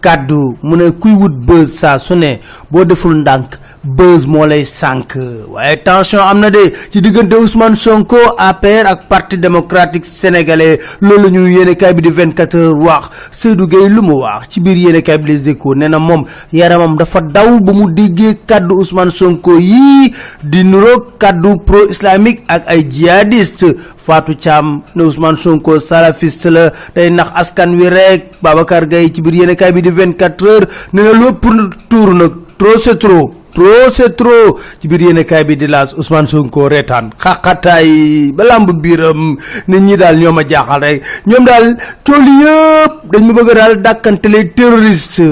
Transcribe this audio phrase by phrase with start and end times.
[0.00, 4.64] kàddu mu ne kuy wut buzz saa su ne boo deful ndànk buzz moo lay
[4.64, 5.14] sànk
[5.52, 6.72] waaye tension am na de.
[6.90, 12.54] Ci diggante Ousmane Sonko APR ak parti démocratique sénégalais loolu ñu yéenekaay bi di 24
[12.56, 13.08] heures wax.
[13.30, 16.96] Seydou Gueye lu mu wax ci biir yéenekaay bi Les Échos nee na moom yaramam
[16.96, 22.64] dafa daw ba mu déggee kàddu Ousmane Sonko yii di nuroog kàddu pro islamique ak
[22.66, 28.24] ay djihadiste Fatou Thiam ne Ousmane Sonko salafiste la day nax askan wi rek.
[28.42, 31.44] Babacar Gueye ci biir yéenekaay bi di 24 heures nee na lépp
[31.88, 36.28] tuur nag trop c'est trop trop c'est trop ci biir yéenekaay bi di laas Ousmane
[36.28, 39.36] Sonko reetaan xaqataay ba lamb biiram
[39.68, 41.66] nit ñi daal ñoo ma jaaxal rek ñoom daal
[42.04, 45.26] tool yëpp dañ ma bëgg daal dàkkantele terroriste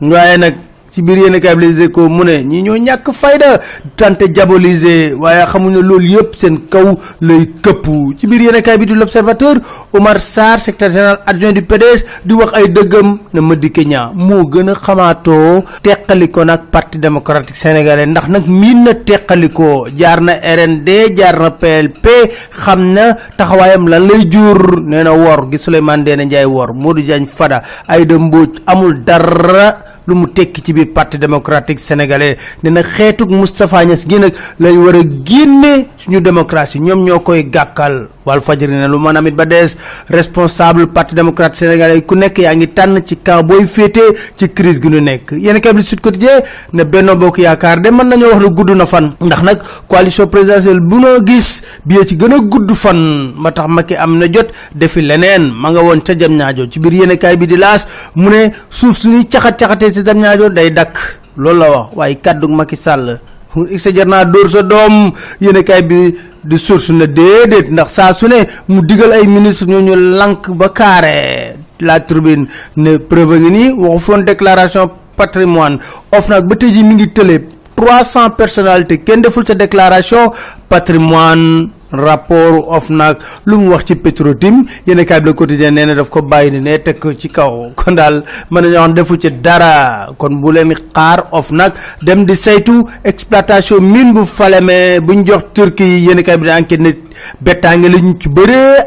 [0.00, 0.54] waaye nag
[0.92, 3.60] ci biir yéenekaay bi Les Échos mu ne ñii ñoo ñàkk fayda
[3.96, 7.86] tante diaboliser waaye xamuñ ne loolu yëpp seen kaw lay këpp.
[8.18, 9.56] Ci biir yéenekaay bi di L'Observateur
[9.92, 14.44] Omar Sarr secrétaire général adjoint du PDS di wax ay dëggam ne Madické Niang moo
[14.50, 20.34] gën a xamaatoo teqaliko nag parti démocratique sénégalais ndax nag miin na teqaliko jaar na
[20.42, 22.06] RND jaar na PLP
[22.64, 24.82] xam na taxawaayam lan lay jur.
[24.84, 29.91] Nee na wor gi Souleymane Ndéné Ndiaye wor Modou Diagne Fada Aïda Mbodj amul dara
[30.06, 34.32] lu mu tekki ci biir parti démocratique sénégalais ne na xeetuk Moustapha Niass gi nag
[34.60, 35.02] lañ war a
[36.04, 38.08] suñu démocratie ñoom ñoo koy gàkkal.
[38.26, 39.76] Walf Fadjri ne lu mën amit ba dees
[40.08, 44.00] responsable parti démocratique sénégalais ku nekk yaa ngi tànn ci camp booy féete
[44.36, 45.32] ci crise gi ñu nekk.
[45.38, 46.40] Yéen kay bi Sud Quotidien
[46.72, 49.14] ne Benno Bokk Yaakaar de mën nañoo wax ne gudd na fan.
[49.20, 49.58] Ndax nag
[49.88, 53.32] coalition présidentielle bu noo gis bi ci gën a gudd fan.
[53.36, 55.50] Ma tax Macky am na jot defi leneen.
[55.52, 58.50] Ma nga woon ca jam ñaajo ci biir yéen kay bi di laas mu ne
[58.70, 60.70] suuf suñuy caxat-caxatee ci jam ñaajo day
[61.36, 62.76] loolu la wax waaye kàddu Macky
[63.78, 66.14] sa jar naa dóor sa doom yéen kay bi
[66.44, 68.12] di source na déedéet ndax saa
[68.68, 72.46] mu digal ay ministre ñoo ñu lank ba carré la tribune
[72.76, 75.78] ne preuve ngi nii déclaration patrimoine.
[76.12, 77.36] Of nag ba tey mi ngi tële
[77.76, 79.02] trois cent personnalités.
[79.04, 80.30] Kenn deful sa déclaration
[80.68, 83.16] patrimoine rapport of nag.
[83.46, 86.50] Lu mu wax ci Petro-Tim yéen kaay bi Le Quotidien nee na daf ko bàyyi
[86.52, 87.72] ni ne teg ko ci kaw.
[87.76, 90.08] Kon mën nañoo wax defu ci dara.
[90.18, 91.72] Kon bu leen xaar of nag
[92.02, 95.00] dem di saytu exploitation mine bu Falémé.
[95.00, 96.98] Bu ñu jox Turquie yi yéen kaay bi enquête nit
[97.40, 98.28] bettaange lañ ci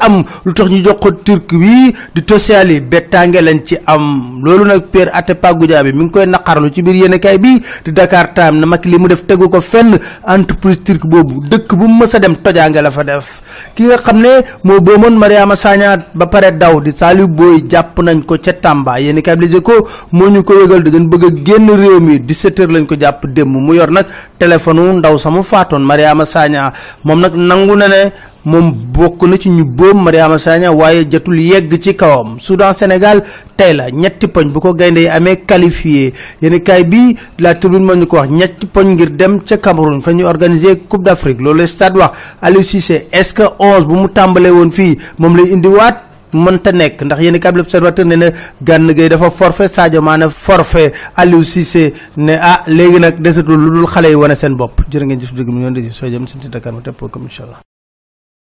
[0.00, 0.24] am.
[0.44, 4.40] Lu tax ñu jox ko Turquie bi di Tosyal yi bettaange lañ ci am.
[4.42, 7.92] Loolu nag Pierre Atepa Goudiaby mi ngi koy naqarlu ci biir yéen kaay bi di
[7.92, 9.98] Dakar Time na Macky li mu def tegu ko fenn.
[10.26, 13.26] Entreprise turque boobu dëkk bu mu mës a dem tojaange la fa def.
[13.74, 14.32] Ki nga xam ne
[14.64, 18.98] moo boomoon Mariama Sagna ba pare daw di Saliou Boy jàpp nañ ko ca Tamba.
[19.00, 22.18] Yéen kaay bi ko moo ñu ko yëgal da ngeen bëgg a génn réew mi.
[22.20, 24.06] 17 heures lañ ko jàpp démb mu yor nag
[24.38, 26.72] téléphone ndaw samu faatoon Mariama Sagna.
[27.04, 28.00] Moom nag nangu na ne
[28.44, 32.38] moom bokk na ci ñu boom Mariama Sagna waaye jotul yegg ci kawam.
[32.38, 33.22] Soudan Sénégal
[33.56, 36.12] tey la ñetti poñ bu ko gaynde yi amee qualifié.
[36.42, 40.12] Yéen kaay bi la tribune ñu ko wax ñetti poñ ngir dem ca Cameroun fa
[40.12, 41.40] ñu organiser Coupe d'Afrique.
[41.40, 42.10] Loolu stade wax.
[42.42, 46.02] Aliou Cissé est-ce que onze bu mu tàmbalee woon fii moom lay indiwaat?
[46.34, 50.26] Mënta nekk ndax yéen kaay bi l'observateur ne na Gana Gueye dafa forfait Sadio Mané
[50.28, 50.92] forfait.
[51.16, 54.82] Aliou Cissé ne ah léegi nag desatul lu dul xale yi wane seen bopp.
[54.90, 57.44] Jërë ngeen jëf dëgg mi ñoon desi soo jëm si Dakar ma tepp comme incha
[57.44, 57.60] allah